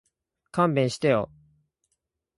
[0.49, 1.29] 勘弁してよ